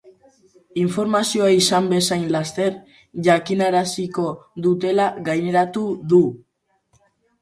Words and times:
Informazioa 0.83 1.49
izan 1.57 1.89
bezain 1.91 2.25
laster 2.35 2.73
jakinaraziko 3.27 4.25
dutela 4.67 5.07
gaineratu 5.29 5.85
du. 6.15 6.23